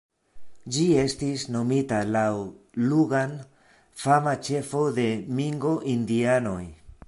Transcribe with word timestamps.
Ĝi 0.75 0.85
estis 1.01 1.43
nomita 1.55 1.99
laŭ 2.15 2.23
Logan, 2.93 3.37
fama 4.05 4.35
ĉefo 4.49 4.83
de 4.99 5.09
Mingo-indianoj. 5.41 6.61